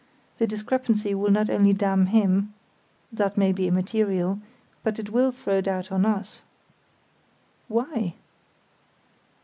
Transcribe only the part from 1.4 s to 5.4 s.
only damn him (that may be immaterial), but it will